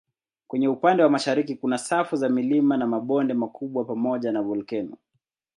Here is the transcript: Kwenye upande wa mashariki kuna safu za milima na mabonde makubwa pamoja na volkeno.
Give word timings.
Kwenye 0.47 0.67
upande 0.67 1.03
wa 1.03 1.09
mashariki 1.09 1.55
kuna 1.55 1.77
safu 1.77 2.15
za 2.15 2.29
milima 2.29 2.77
na 2.77 2.87
mabonde 2.87 3.33
makubwa 3.33 3.85
pamoja 3.85 4.31
na 4.31 4.41
volkeno. 4.41 4.97